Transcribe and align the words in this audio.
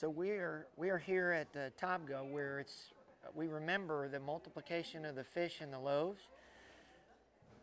So 0.00 0.08
we 0.08 0.30
are 0.30 0.68
we 0.76 0.90
are 0.90 0.98
here 0.98 1.32
at 1.32 1.52
the 1.52 1.72
Tabgha 1.76 2.24
where 2.30 2.60
it's 2.60 2.92
we 3.34 3.48
remember 3.48 4.08
the 4.08 4.20
multiplication 4.20 5.04
of 5.04 5.16
the 5.16 5.24
fish 5.24 5.60
and 5.60 5.72
the 5.72 5.78
loaves. 5.80 6.20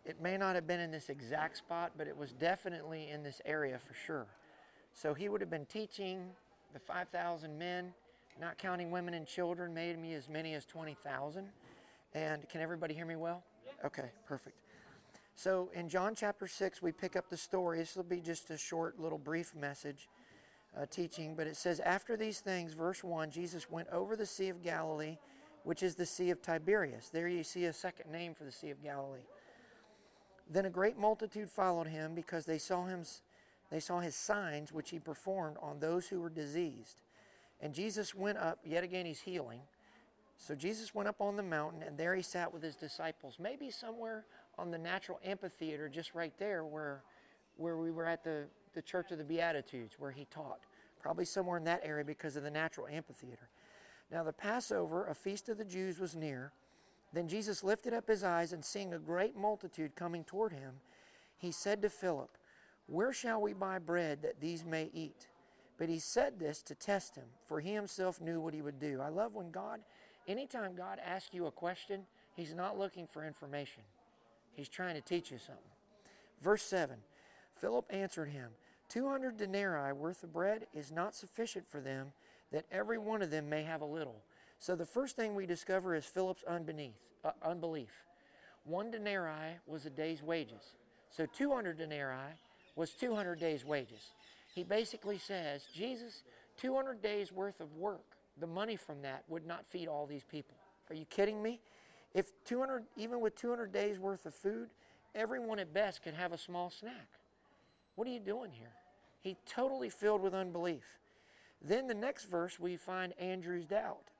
It 0.03 0.21
may 0.21 0.35
not 0.35 0.55
have 0.55 0.67
been 0.67 0.81
in 0.81 0.91
this 0.91 1.07
exact 1.07 1.55
spot, 1.55 1.93
but 1.97 2.07
it 2.07 2.17
was 2.17 2.33
definitely 2.33 3.09
in 3.09 3.23
this 3.23 3.41
area 3.45 3.79
for 3.79 3.93
sure. 3.93 4.27
So 4.93 5.13
he 5.13 5.29
would 5.29 5.39
have 5.39 5.49
been 5.49 5.65
teaching 5.65 6.27
the 6.73 6.79
5,000 6.79 7.57
men, 7.57 7.93
not 8.41 8.57
counting 8.57 8.91
women 8.91 9.13
and 9.13 9.25
children, 9.25 9.73
made 9.73 9.97
me 9.97 10.13
as 10.13 10.27
many 10.27 10.55
as 10.55 10.65
20,000. 10.65 11.47
And 12.15 12.49
can 12.49 12.59
everybody 12.59 12.93
hear 12.93 13.05
me 13.05 13.15
well? 13.15 13.43
Okay, 13.85 14.11
perfect. 14.27 14.57
So 15.35 15.69
in 15.73 15.87
John 15.87 16.13
chapter 16.13 16.47
6, 16.47 16.81
we 16.81 16.91
pick 16.91 17.15
up 17.15 17.29
the 17.29 17.37
story. 17.37 17.77
This 17.77 17.95
will 17.95 18.03
be 18.03 18.19
just 18.19 18.49
a 18.51 18.57
short, 18.57 18.99
little, 18.99 19.17
brief 19.17 19.55
message 19.55 20.09
uh, 20.77 20.85
teaching, 20.89 21.35
but 21.35 21.47
it 21.47 21.55
says, 21.55 21.79
After 21.79 22.17
these 22.17 22.39
things, 22.39 22.73
verse 22.73 23.03
1, 23.03 23.31
Jesus 23.31 23.69
went 23.69 23.87
over 23.89 24.15
the 24.15 24.25
Sea 24.25 24.49
of 24.49 24.61
Galilee, 24.61 25.17
which 25.63 25.81
is 25.81 25.95
the 25.95 26.05
Sea 26.05 26.29
of 26.31 26.41
Tiberias. 26.41 27.09
There 27.11 27.27
you 27.27 27.43
see 27.43 27.65
a 27.65 27.73
second 27.73 28.11
name 28.11 28.33
for 28.33 28.43
the 28.43 28.51
Sea 28.51 28.71
of 28.71 28.83
Galilee. 28.83 29.27
Then 30.49 30.65
a 30.65 30.69
great 30.69 30.97
multitude 30.97 31.49
followed 31.49 31.87
him 31.87 32.13
because 32.13 32.45
they 32.45 32.57
saw 32.57 32.85
him 32.85 33.03
they 33.71 33.79
saw 33.79 33.99
his 33.99 34.15
signs 34.15 34.71
which 34.71 34.91
he 34.91 34.99
performed 34.99 35.57
on 35.59 35.79
those 35.79 36.07
who 36.07 36.21
were 36.21 36.29
diseased. 36.29 37.01
And 37.59 37.73
Jesus 37.73 38.13
went 38.13 38.37
up, 38.37 38.59
yet 38.63 38.83
again 38.83 39.07
he's 39.07 39.21
healing. 39.21 39.61
So 40.37 40.53
Jesus 40.53 40.93
went 40.93 41.09
up 41.09 41.19
on 41.19 41.35
the 41.35 41.43
mountain 41.43 41.81
and 41.81 41.97
there 41.97 42.13
he 42.13 42.21
sat 42.21 42.53
with 42.53 42.61
his 42.61 42.75
disciples, 42.75 43.37
maybe 43.39 43.71
somewhere 43.71 44.25
on 44.59 44.69
the 44.69 44.77
natural 44.77 45.19
amphitheater 45.25 45.89
just 45.89 46.13
right 46.13 46.33
there 46.37 46.63
where 46.63 47.01
where 47.57 47.77
we 47.77 47.91
were 47.91 48.05
at 48.05 48.23
the, 48.23 48.45
the 48.73 48.81
Church 48.81 49.11
of 49.11 49.17
the 49.17 49.23
Beatitudes, 49.23 49.95
where 49.97 50.11
he 50.11 50.25
taught. 50.25 50.59
Probably 51.05 51.25
somewhere 51.25 51.57
in 51.59 51.65
that 51.65 51.81
area 51.83 52.03
because 52.03 52.35
of 52.35 52.41
the 52.41 52.49
natural 52.49 52.87
amphitheater. 52.87 53.47
Now 54.11 54.23
the 54.23 54.33
Passover, 54.33 55.05
a 55.05 55.13
feast 55.13 55.49
of 55.49 55.59
the 55.59 55.63
Jews, 55.63 55.99
was 55.99 56.15
near. 56.15 56.51
Then 57.13 57.27
Jesus 57.27 57.63
lifted 57.63 57.93
up 57.93 58.07
his 58.07 58.23
eyes 58.23 58.51
and 58.51 58.65
seeing 58.65 58.91
a 58.91 58.97
great 58.97 59.37
multitude 59.37 59.95
coming 59.95 60.23
toward 60.23 60.51
him, 60.51 60.77
he 61.37 61.51
said 61.51 61.83
to 61.83 61.91
Philip, 61.91 62.31
Where 62.87 63.13
shall 63.13 63.39
we 63.39 63.53
buy 63.53 63.77
bread 63.77 64.23
that 64.23 64.41
these 64.41 64.65
may 64.65 64.89
eat? 64.95 65.27
But 65.77 65.89
he 65.89 65.99
said 65.99 66.39
this 66.39 66.63
to 66.63 66.73
test 66.73 67.15
him, 67.15 67.25
for 67.45 67.59
he 67.59 67.73
himself 67.73 68.19
knew 68.19 68.41
what 68.41 68.55
he 68.55 68.63
would 68.63 68.79
do. 68.79 68.99
I 68.99 69.09
love 69.09 69.35
when 69.35 69.51
God, 69.51 69.81
anytime 70.27 70.73
God 70.73 70.97
asks 71.05 71.35
you 71.35 71.45
a 71.45 71.51
question, 71.51 72.07
he's 72.35 72.55
not 72.55 72.79
looking 72.79 73.05
for 73.05 73.23
information, 73.23 73.83
he's 74.53 74.69
trying 74.69 74.95
to 74.95 75.01
teach 75.01 75.29
you 75.29 75.37
something. 75.37 75.71
Verse 76.41 76.63
7 76.63 76.95
Philip 77.53 77.85
answered 77.91 78.29
him, 78.29 78.49
Two 78.89 79.09
hundred 79.09 79.37
denarii 79.37 79.93
worth 79.93 80.23
of 80.23 80.33
bread 80.33 80.67
is 80.73 80.91
not 80.91 81.15
sufficient 81.15 81.69
for 81.69 81.81
them, 81.81 82.13
that 82.51 82.65
every 82.71 82.97
one 82.97 83.21
of 83.21 83.31
them 83.31 83.49
may 83.49 83.63
have 83.63 83.81
a 83.81 83.85
little. 83.85 84.21
So 84.59 84.75
the 84.75 84.85
first 84.85 85.15
thing 85.15 85.35
we 85.35 85.45
discover 85.45 85.95
is 85.95 86.05
Philip's 86.05 86.43
unbeneath, 86.47 86.93
uh, 87.23 87.31
unbelief. 87.43 88.05
One 88.63 88.91
denarii 88.91 89.59
was 89.67 89.85
a 89.85 89.89
day's 89.89 90.23
wages. 90.23 90.75
So 91.11 91.25
200 91.25 91.77
denarii 91.77 92.33
was 92.75 92.91
200 92.91 93.39
days' 93.39 93.63
wages. 93.63 94.11
He 94.53 94.63
basically 94.63 95.17
says, 95.17 95.63
Jesus, 95.73 96.23
200 96.57 97.01
days 97.01 97.31
worth 97.31 97.59
of 97.59 97.75
work, 97.75 98.15
the 98.39 98.47
money 98.47 98.75
from 98.75 99.01
that 99.01 99.23
would 99.27 99.45
not 99.45 99.65
feed 99.67 99.87
all 99.87 100.05
these 100.05 100.23
people. 100.23 100.55
Are 100.89 100.95
you 100.95 101.05
kidding 101.05 101.41
me? 101.41 101.59
If 102.13 102.31
200, 102.45 102.83
even 102.95 103.19
with 103.19 103.35
200 103.35 103.71
days 103.71 103.99
worth 103.99 104.25
of 104.25 104.33
food, 104.33 104.69
everyone 105.13 105.59
at 105.59 105.73
best 105.73 106.01
could 106.03 106.13
have 106.13 106.31
a 106.31 106.37
small 106.37 106.69
snack. 106.69 107.07
What 107.95 108.07
are 108.07 108.11
you 108.11 108.19
doing 108.19 108.51
here? 108.51 108.73
He 109.21 109.37
totally 109.45 109.89
filled 109.89 110.21
with 110.21 110.33
unbelief. 110.33 110.99
Then 111.61 111.87
the 111.87 111.93
next 111.93 112.25
verse, 112.25 112.59
we 112.59 112.77
find 112.77 113.13
Andrew's 113.19 113.65
doubt. 113.65 114.11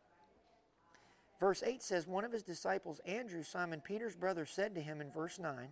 Verse 1.40 1.62
8 1.64 1.84
says, 1.84 2.08
One 2.08 2.24
of 2.24 2.32
his 2.32 2.44
disciples, 2.44 3.02
Andrew, 3.06 3.44
Simon 3.44 3.82
Peter's 3.82 4.16
brother, 4.16 4.46
said 4.46 4.74
to 4.76 4.82
him 4.82 5.02
in 5.02 5.12
verse 5.12 5.38
9, 5.38 5.70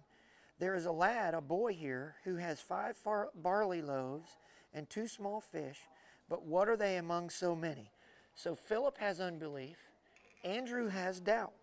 There 0.60 0.76
is 0.76 0.86
a 0.86 0.92
lad, 0.92 1.34
a 1.34 1.42
boy 1.42 1.74
here, 1.74 2.16
who 2.26 2.36
has 2.36 2.60
five 2.60 2.98
far- 2.98 3.30
barley 3.34 3.82
loaves 3.82 4.38
and 4.74 4.90
two 4.90 5.08
small 5.08 5.40
fish, 5.40 5.80
but 6.30 6.46
what 6.46 6.68
are 6.68 6.78
they 6.78 6.98
among 6.98 7.30
so 7.30 7.56
many? 7.56 7.92
So 8.36 8.56
Philip 8.56 8.98
has 8.98 9.20
unbelief, 9.20 9.78
Andrew 10.44 10.90
has 10.90 11.20
doubt. 11.20 11.54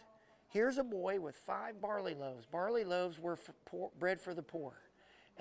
Here's 0.49 0.78
a 0.78 0.84
boy 0.84 1.21
with 1.21 1.37
five 1.37 1.81
barley 1.81 2.15
loaves. 2.15 2.47
Barley 2.47 2.83
loaves 2.83 3.21
were 3.21 3.37
for 3.37 3.53
poor, 3.67 3.91
bread 3.99 4.21
for 4.21 4.34
the 4.34 4.43
poor. 4.43 4.72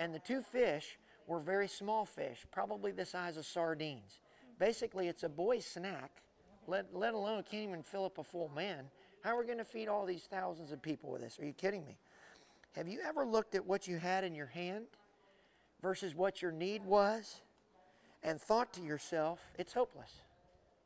And 0.00 0.14
the 0.14 0.18
two 0.18 0.40
fish 0.40 0.98
were 1.26 1.38
very 1.38 1.68
small 1.68 2.06
fish, 2.06 2.46
probably 2.50 2.90
the 2.90 3.04
size 3.04 3.36
of 3.36 3.44
sardines. 3.44 4.18
Basically, 4.58 5.08
it's 5.08 5.22
a 5.22 5.28
boy's 5.28 5.66
snack, 5.66 6.10
let, 6.66 6.86
let 6.94 7.12
alone 7.12 7.44
can't 7.48 7.68
even 7.68 7.82
fill 7.82 8.06
up 8.06 8.16
a 8.16 8.24
full 8.24 8.50
man. 8.56 8.86
How 9.22 9.36
are 9.36 9.38
we 9.38 9.44
going 9.44 9.58
to 9.58 9.64
feed 9.64 9.88
all 9.88 10.06
these 10.06 10.22
thousands 10.22 10.72
of 10.72 10.80
people 10.80 11.10
with 11.10 11.20
this? 11.20 11.38
Are 11.38 11.44
you 11.44 11.52
kidding 11.52 11.84
me? 11.84 11.98
Have 12.76 12.88
you 12.88 13.00
ever 13.06 13.26
looked 13.26 13.54
at 13.54 13.66
what 13.66 13.86
you 13.86 13.98
had 13.98 14.24
in 14.24 14.34
your 14.34 14.46
hand 14.46 14.86
versus 15.82 16.14
what 16.14 16.40
your 16.40 16.52
need 16.52 16.82
was 16.86 17.42
and 18.22 18.40
thought 18.40 18.72
to 18.72 18.80
yourself, 18.80 19.50
it's 19.58 19.74
hopeless? 19.74 20.22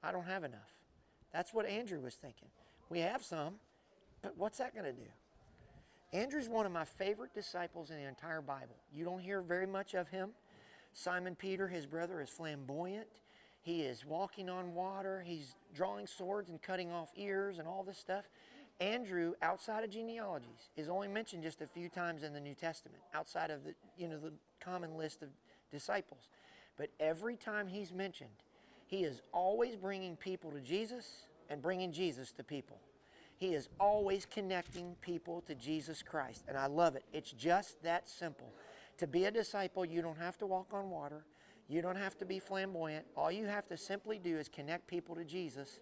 I 0.03 0.11
don't 0.11 0.27
have 0.27 0.43
enough. 0.43 0.73
That's 1.33 1.55
what 1.55 1.67
Andrew 1.67 2.01
was 2.01 2.15
thinking. 2.15 2.49
We 2.89 2.99
have 3.01 3.23
some, 3.23 3.55
but 4.23 4.37
what's 4.37 4.59
that 4.59 4.75
going 4.75 4.87
to 4.87 4.93
do? 4.93 5.09
Andrew's 6.15 6.49
one 6.49 6.65
of 6.65 6.71
my 6.71 6.85
favorite 6.85 7.35
disciples 7.35 7.91
in 7.91 7.97
the 7.97 8.09
entire 8.09 8.41
Bible. 8.41 8.77
You 8.95 9.05
don't 9.05 9.19
hear 9.19 9.43
very 9.43 9.67
much 9.67 9.95
of 9.95 10.09
him. 10.09 10.31
Simon 10.93 11.35
Peter, 11.35 11.67
his 11.67 11.87
brother, 11.87 12.21
is 12.21 12.31
flamboyant. 12.31 13.09
He 13.63 13.83
is 13.83 14.07
walking 14.07 14.49
on 14.49 14.75
water. 14.75 15.25
He's 15.27 15.57
drawing 15.75 16.07
swords 16.07 16.51
and 16.51 16.63
cutting 16.63 16.93
off 16.93 17.11
ears 17.17 17.59
and 17.59 17.67
all 17.67 17.83
this 17.83 17.99
stuff. 17.99 18.29
Andrew, 18.79 19.33
outside 19.43 19.83
of 19.83 19.91
genealogies, 19.91 20.71
is 20.77 20.89
only 20.89 21.09
mentioned 21.09 21.43
just 21.43 21.61
a 21.61 21.67
few 21.67 21.89
times 21.89 22.23
in 22.23 22.33
the 22.33 22.41
New 22.41 22.55
Testament, 22.55 23.01
outside 23.13 23.51
of 23.51 23.65
the 23.65 23.75
you 23.99 24.07
know 24.07 24.19
the 24.19 24.33
common 24.61 24.97
list 24.97 25.23
of 25.23 25.31
disciples. 25.73 26.29
But 26.77 26.91
every 27.01 27.37
time 27.37 27.67
he's 27.67 27.93
mentioned, 27.93 28.31
he 28.87 29.03
is 29.03 29.21
always 29.33 29.75
bringing 29.75 30.15
people 30.15 30.53
to 30.53 30.61
Jesus 30.61 31.27
and 31.51 31.61
bringing 31.61 31.93
Jesus 31.93 32.31
to 32.33 32.45
people. 32.45 32.79
He 33.37 33.55
is 33.55 33.69
always 33.81 34.27
connecting 34.27 34.95
people 35.01 35.43
to 35.47 35.55
Jesus 35.55 36.03
Christ. 36.03 36.45
And 36.49 36.57
I 36.57 36.67
love 36.67 36.97
it. 36.97 37.05
It's 37.13 37.33
just 37.33 37.83
that 37.83 38.09
simple. 38.09 38.53
To 38.99 39.07
be 39.07 39.25
a 39.25 39.31
disciple, 39.31 39.85
you 39.85 40.03
don't 40.03 40.19
have 40.19 40.39
to 40.39 40.47
walk 40.47 40.69
on 40.73 40.91
water. 40.91 41.25
You 41.69 41.83
don't 41.83 41.97
have 41.97 42.17
to 42.19 42.25
be 42.25 42.39
flamboyant. 42.39 43.07
All 43.17 43.33
you 43.33 43.47
have 43.47 43.67
to 43.69 43.77
simply 43.77 44.19
do 44.19 44.37
is 44.37 44.49
connect 44.49 44.87
people 44.87 45.15
to 45.17 45.25
Jesus 45.25 45.81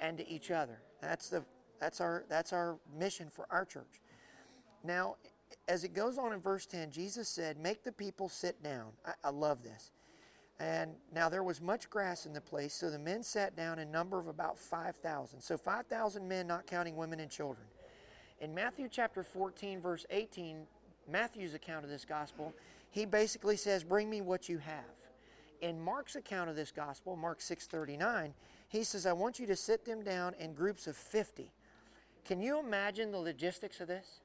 and 0.00 0.16
to 0.18 0.28
each 0.28 0.50
other. 0.50 0.78
That's 1.00 1.28
the 1.28 1.44
that's 1.80 2.00
our 2.00 2.24
that's 2.28 2.52
our 2.52 2.78
mission 2.98 3.28
for 3.30 3.46
our 3.50 3.64
church. 3.64 4.00
Now, 4.82 5.16
as 5.68 5.84
it 5.84 5.94
goes 5.94 6.16
on 6.16 6.32
in 6.32 6.40
verse 6.40 6.64
10, 6.66 6.90
Jesus 6.90 7.28
said, 7.28 7.58
Make 7.58 7.82
the 7.82 7.92
people 7.92 8.28
sit 8.28 8.62
down. 8.62 8.92
I, 9.04 9.12
I 9.24 9.30
love 9.30 9.62
this. 9.62 9.90
And 10.58 10.92
now 11.14 11.28
there 11.28 11.42
was 11.42 11.60
much 11.60 11.90
grass 11.90 12.24
in 12.24 12.32
the 12.32 12.40
place, 12.40 12.72
so 12.72 12.90
the 12.90 12.98
men 12.98 13.22
sat 13.22 13.54
down 13.54 13.78
in 13.78 13.90
number 13.90 14.18
of 14.18 14.26
about 14.26 14.58
5,000. 14.58 15.40
So 15.40 15.58
5,000 15.58 16.26
men, 16.26 16.46
not 16.46 16.66
counting 16.66 16.96
women 16.96 17.20
and 17.20 17.30
children. 17.30 17.66
In 18.40 18.54
Matthew 18.54 18.88
chapter 18.90 19.22
14, 19.22 19.80
verse 19.80 20.06
18, 20.10 20.66
Matthew's 21.10 21.54
account 21.54 21.84
of 21.84 21.90
this 21.90 22.04
gospel, 22.04 22.54
he 22.90 23.04
basically 23.04 23.56
says, 23.56 23.84
Bring 23.84 24.08
me 24.08 24.20
what 24.22 24.48
you 24.48 24.58
have. 24.58 24.84
In 25.60 25.80
Mark's 25.80 26.16
account 26.16 26.50
of 26.50 26.56
this 26.56 26.70
gospel, 26.70 27.16
Mark 27.16 27.40
6:39, 27.40 28.32
he 28.68 28.84
says, 28.84 29.06
I 29.06 29.12
want 29.12 29.38
you 29.38 29.46
to 29.46 29.56
sit 29.56 29.84
them 29.84 30.02
down 30.02 30.34
in 30.38 30.52
groups 30.52 30.86
of 30.86 30.96
50. 30.96 31.50
Can 32.24 32.40
you 32.40 32.58
imagine 32.58 33.10
the 33.10 33.18
logistics 33.18 33.80
of 33.80 33.88
this? 33.88 34.20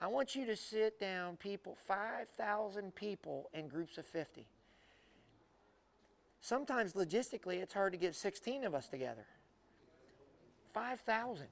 I 0.00 0.06
want 0.06 0.34
you 0.34 0.46
to 0.46 0.56
sit 0.56 0.98
down 0.98 1.36
people, 1.36 1.76
5,000 1.86 2.94
people 2.94 3.50
in 3.52 3.68
groups 3.68 3.98
of 3.98 4.06
50. 4.06 4.46
Sometimes 6.40 6.92
logistically, 6.92 7.60
it's 7.60 7.74
hard 7.74 7.92
to 7.92 7.98
get 7.98 8.14
16 8.14 8.64
of 8.64 8.74
us 8.74 8.88
together. 8.88 9.26
5,000. 10.72 11.46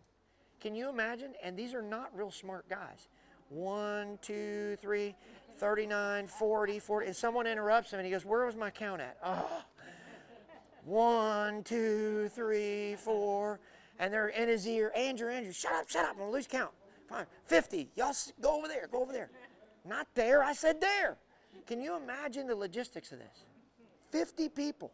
Can 0.61 0.75
you 0.75 0.89
imagine? 0.89 1.33
And 1.43 1.57
these 1.57 1.75
are 1.75 1.83
not 1.83 2.11
real 2.15 2.31
smart 2.31 2.69
guys. 2.69 3.09
One, 3.49 4.19
two, 4.23 4.77
three, 4.81 5.15
39, 5.59 6.27
40, 6.27 6.79
40. 6.79 7.07
And 7.07 7.17
someone 7.17 7.47
interrupts 7.47 7.93
him 7.93 7.99
and 7.99 8.07
he 8.07 8.13
goes, 8.13 8.25
Where 8.25 8.47
was 8.47 8.57
my 8.57 8.71
count 8.71 9.01
at? 9.01 9.17
Oh. 9.25 9.63
One, 10.85 11.63
two, 11.65 12.29
three, 12.29 12.95
four. 12.97 13.61
And 13.99 14.13
they're 14.13 14.29
in 14.29 14.49
his 14.49 14.67
ear, 14.69 14.93
Andrew, 14.95 15.31
Andrew, 15.31 15.53
shut 15.53 15.73
up, 15.73 15.89
shut 15.89 16.05
up. 16.05 16.13
I'm 16.13 16.19
going 16.19 16.31
to 16.31 16.35
lose 16.35 16.47
count. 16.47 16.71
Fine. 17.09 17.27
50. 17.47 17.89
Y'all 17.97 18.15
go 18.41 18.57
over 18.59 18.69
there, 18.69 18.89
go 18.91 19.03
over 19.03 19.13
there. 19.13 19.31
Not 19.85 20.07
there. 20.15 20.43
I 20.43 20.53
said 20.53 20.81
there. 20.81 21.17
Can 21.67 21.81
you 21.81 21.97
imagine 21.97 22.47
the 22.47 22.55
logistics 22.55 23.13
of 23.13 23.19
this? 23.19 23.45
50 24.17 24.49
people, 24.49 24.93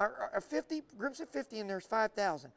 or, 0.00 0.30
or 0.34 0.40
50 0.40 0.82
groups 0.98 1.20
of 1.20 1.28
50, 1.28 1.60
and 1.60 1.70
there's 1.70 1.86
5,000. 1.86 2.50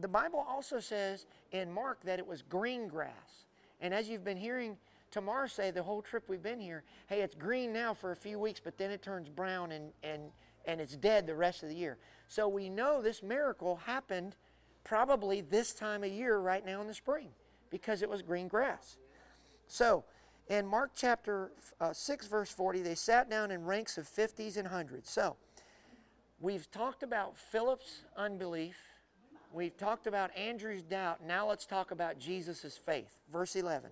The 0.00 0.06
Bible 0.06 0.46
also 0.48 0.78
says 0.78 1.26
in 1.50 1.72
Mark 1.72 1.98
that 2.04 2.20
it 2.20 2.26
was 2.26 2.42
green 2.42 2.86
grass. 2.86 3.46
And 3.80 3.92
as 3.92 4.08
you've 4.08 4.22
been 4.22 4.36
hearing 4.36 4.76
Tamar 5.10 5.48
say 5.48 5.72
the 5.72 5.82
whole 5.82 6.02
trip 6.02 6.28
we've 6.28 6.42
been 6.42 6.60
here, 6.60 6.84
hey, 7.08 7.22
it's 7.22 7.34
green 7.34 7.72
now 7.72 7.94
for 7.94 8.12
a 8.12 8.16
few 8.16 8.38
weeks, 8.38 8.60
but 8.62 8.78
then 8.78 8.92
it 8.92 9.02
turns 9.02 9.28
brown 9.28 9.72
and, 9.72 9.90
and, 10.04 10.22
and 10.66 10.80
it's 10.80 10.94
dead 10.96 11.26
the 11.26 11.34
rest 11.34 11.64
of 11.64 11.68
the 11.68 11.74
year. 11.74 11.98
So 12.28 12.46
we 12.46 12.68
know 12.68 13.02
this 13.02 13.20
miracle 13.20 13.80
happened 13.86 14.36
probably 14.84 15.40
this 15.40 15.72
time 15.72 16.04
of 16.04 16.12
year 16.12 16.38
right 16.38 16.64
now 16.64 16.80
in 16.80 16.86
the 16.86 16.94
spring 16.94 17.30
because 17.70 18.02
it 18.02 18.08
was 18.08 18.22
green 18.22 18.46
grass. 18.46 18.98
So 19.66 20.04
in 20.50 20.66
Mark 20.66 20.90
chapter 20.96 21.52
uh, 21.80 21.92
6, 21.92 22.26
verse 22.26 22.50
40, 22.50 22.82
they 22.82 22.96
sat 22.96 23.30
down 23.30 23.52
in 23.52 23.64
ranks 23.64 23.96
of 23.96 24.06
50s 24.06 24.56
and 24.56 24.66
hundreds. 24.66 25.08
So 25.08 25.36
we've 26.40 26.68
talked 26.72 27.04
about 27.04 27.38
Philip's 27.38 28.02
unbelief. 28.16 28.76
We've 29.52 29.76
talked 29.76 30.08
about 30.08 30.36
Andrew's 30.36 30.82
doubt. 30.82 31.24
Now 31.24 31.48
let's 31.48 31.66
talk 31.66 31.92
about 31.92 32.18
Jesus' 32.18 32.76
faith. 32.76 33.16
Verse 33.32 33.54
11. 33.54 33.90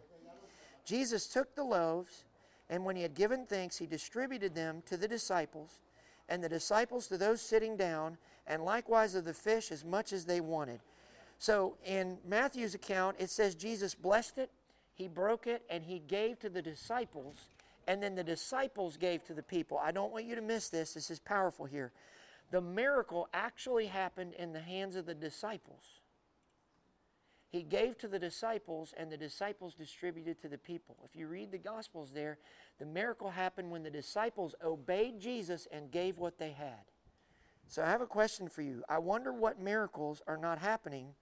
Jesus 0.84 1.28
took 1.28 1.54
the 1.54 1.62
loaves, 1.62 2.24
and 2.68 2.84
when 2.84 2.96
he 2.96 3.02
had 3.02 3.14
given 3.14 3.46
thanks, 3.46 3.78
he 3.78 3.86
distributed 3.86 4.56
them 4.56 4.82
to 4.86 4.96
the 4.96 5.06
disciples, 5.06 5.80
and 6.28 6.42
the 6.42 6.48
disciples 6.48 7.06
to 7.06 7.16
those 7.16 7.40
sitting 7.40 7.76
down, 7.76 8.18
and 8.48 8.64
likewise 8.64 9.14
of 9.14 9.24
the 9.24 9.34
fish 9.34 9.70
as 9.70 9.84
much 9.84 10.12
as 10.12 10.24
they 10.24 10.40
wanted. 10.40 10.80
So 11.38 11.76
in 11.84 12.18
Matthew's 12.26 12.74
account, 12.74 13.16
it 13.20 13.30
says 13.30 13.54
Jesus 13.54 13.94
blessed 13.94 14.38
it, 14.38 14.50
he 14.98 15.06
broke 15.06 15.46
it, 15.46 15.62
and 15.70 15.84
he 15.84 16.00
gave 16.00 16.40
to 16.40 16.50
the 16.50 16.60
disciples, 16.60 17.36
and 17.86 18.02
then 18.02 18.16
the 18.16 18.24
disciples 18.24 18.96
gave 18.96 19.24
to 19.26 19.32
the 19.32 19.44
people. 19.44 19.78
I 19.78 19.92
don't 19.92 20.12
want 20.12 20.24
you 20.24 20.34
to 20.34 20.42
miss 20.42 20.68
this. 20.68 20.92
This 20.92 21.08
is 21.08 21.20
powerful 21.20 21.66
here. 21.66 21.92
The 22.50 22.60
miracle 22.60 23.28
actually 23.32 23.86
happened 23.86 24.34
in 24.34 24.52
the 24.52 24.60
hands 24.60 24.96
of 24.96 25.06
the 25.06 25.14
disciples. 25.14 26.00
He 27.48 27.62
gave 27.62 27.96
to 27.98 28.08
the 28.08 28.18
disciples, 28.18 28.92
and 28.96 29.08
the 29.10 29.16
disciples 29.16 29.74
distributed 29.74 30.40
to 30.40 30.48
the 30.48 30.58
people. 30.58 30.96
If 31.04 31.14
you 31.14 31.28
read 31.28 31.52
the 31.52 31.58
Gospels 31.58 32.10
there, 32.12 32.38
the 32.80 32.84
miracle 32.84 33.30
happened 33.30 33.70
when 33.70 33.84
the 33.84 33.90
disciples 33.90 34.56
obeyed 34.64 35.20
Jesus 35.20 35.68
and 35.70 35.92
gave 35.92 36.18
what 36.18 36.38
they 36.38 36.50
had. 36.50 36.90
So 37.68 37.84
I 37.84 37.86
have 37.86 38.00
a 38.00 38.06
question 38.06 38.48
for 38.48 38.62
you. 38.62 38.82
I 38.88 38.98
wonder 38.98 39.32
what 39.32 39.60
miracles 39.60 40.22
are 40.26 40.36
not 40.36 40.58
happening 40.58 41.14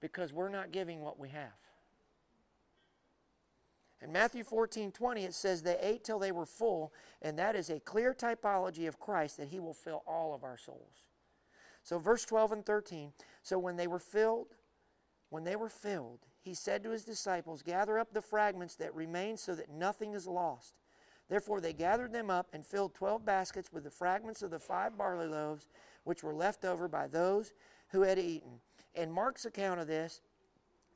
because 0.00 0.32
we're 0.32 0.48
not 0.48 0.72
giving 0.72 1.02
what 1.02 1.18
we 1.18 1.28
have. 1.28 1.67
In 4.02 4.12
Matthew 4.12 4.44
14 4.44 4.92
20, 4.92 5.24
it 5.24 5.34
says, 5.34 5.62
They 5.62 5.78
ate 5.80 6.04
till 6.04 6.18
they 6.18 6.32
were 6.32 6.46
full, 6.46 6.92
and 7.20 7.38
that 7.38 7.56
is 7.56 7.68
a 7.68 7.80
clear 7.80 8.14
typology 8.14 8.86
of 8.86 9.00
Christ 9.00 9.36
that 9.38 9.48
He 9.48 9.58
will 9.58 9.74
fill 9.74 10.02
all 10.06 10.34
of 10.34 10.44
our 10.44 10.56
souls. 10.56 11.06
So, 11.82 11.98
verse 11.98 12.24
12 12.24 12.52
and 12.52 12.66
13 12.66 13.12
So 13.42 13.58
when 13.58 13.76
they 13.76 13.86
were 13.86 13.98
filled, 13.98 14.54
when 15.30 15.44
they 15.44 15.56
were 15.56 15.68
filled, 15.68 16.20
He 16.40 16.54
said 16.54 16.82
to 16.84 16.90
His 16.90 17.04
disciples, 17.04 17.62
Gather 17.62 17.98
up 17.98 18.12
the 18.12 18.22
fragments 18.22 18.76
that 18.76 18.94
remain 18.94 19.36
so 19.36 19.54
that 19.54 19.70
nothing 19.70 20.14
is 20.14 20.26
lost. 20.26 20.74
Therefore 21.28 21.60
they 21.60 21.72
gathered 21.72 22.12
them 22.12 22.30
up 22.30 22.48
and 22.52 22.64
filled 22.64 22.94
twelve 22.94 23.24
baskets 23.24 23.72
with 23.72 23.84
the 23.84 23.90
fragments 23.90 24.42
of 24.42 24.50
the 24.50 24.58
five 24.58 24.96
barley 24.96 25.26
loaves 25.26 25.66
which 26.04 26.22
were 26.22 26.34
left 26.34 26.64
over 26.64 26.88
by 26.88 27.06
those 27.06 27.52
who 27.88 28.02
had 28.02 28.18
eaten. 28.18 28.60
In 28.94 29.12
Mark's 29.12 29.44
account 29.44 29.80
of 29.80 29.86
this, 29.86 30.22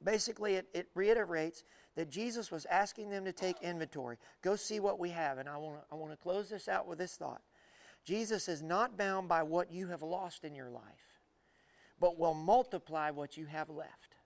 basically 0.05 0.55
it, 0.55 0.67
it 0.73 0.89
reiterates 0.95 1.65
that 1.97 2.11
Jesus 2.11 2.51
was 2.51 2.67
asking 2.67 3.11
them 3.11 3.25
to 3.25 3.33
take 3.33 3.61
inventory. 3.63 4.17
Go 4.43 4.57
see 4.57 4.81
what 4.81 4.99
we 4.99 5.11
have. 5.11 5.39
And 5.39 5.49
I 5.49 5.57
want 5.57 5.77
to 5.77 5.83
I 5.93 5.95
want 5.97 6.13
to 6.13 6.17
close 6.17 6.49
this 6.49 6.69
out 6.69 6.87
with 6.87 6.99
this 6.99 7.17
thought. 7.17 7.43
Jesus 8.05 8.49
is 8.49 8.63
not 8.63 8.97
bound 8.97 9.29
by 9.29 9.43
what 9.43 9.71
you 9.71 9.89
have 9.89 10.03
lost 10.03 10.45
in 10.45 10.55
your 10.55 10.71
life, 10.71 11.21
but 12.01 12.19
will 12.19 12.35
multiply 12.35 13.11
what 13.11 13.37
you 13.37 13.47
have 13.47 13.71
left. 13.71 14.17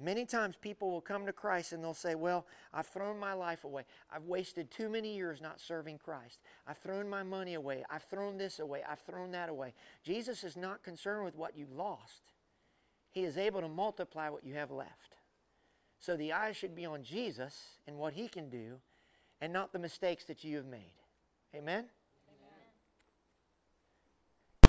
Many 0.00 0.26
times 0.26 0.54
people 0.54 0.92
will 0.92 1.00
come 1.00 1.26
to 1.26 1.32
Christ 1.32 1.72
and 1.72 1.82
they'll 1.82 1.92
say, 1.92 2.14
Well, 2.14 2.46
I've 2.72 2.86
thrown 2.86 3.18
my 3.18 3.32
life 3.32 3.64
away. 3.64 3.84
I've 4.14 4.26
wasted 4.26 4.70
too 4.70 4.88
many 4.88 5.16
years 5.16 5.40
not 5.40 5.60
serving 5.60 5.98
Christ. 5.98 6.40
I've 6.68 6.78
thrown 6.78 7.08
my 7.08 7.24
money 7.24 7.54
away. 7.54 7.84
I've 7.90 8.04
thrown 8.04 8.38
this 8.38 8.60
away. 8.60 8.82
I've 8.88 9.00
thrown 9.00 9.32
that 9.32 9.48
away. 9.48 9.74
Jesus 10.04 10.44
is 10.44 10.56
not 10.56 10.84
concerned 10.84 11.24
with 11.24 11.36
what 11.36 11.56
you 11.56 11.66
lost, 11.74 12.22
He 13.10 13.24
is 13.24 13.36
able 13.36 13.60
to 13.60 13.68
multiply 13.68 14.28
what 14.28 14.44
you 14.44 14.54
have 14.54 14.70
left. 14.70 15.16
So 16.00 16.16
the 16.16 16.32
eyes 16.32 16.56
should 16.56 16.74
be 16.74 16.86
on 16.86 17.02
Jesus 17.02 17.78
and 17.86 17.96
what 17.96 18.12
He 18.12 18.28
can 18.28 18.48
do 18.48 18.80
and 19.40 19.52
not 19.52 19.72
the 19.72 19.78
mistakes 19.78 20.24
that 20.24 20.44
you 20.44 20.56
have 20.56 20.66
made. 20.66 20.94
Amen? 21.54 21.86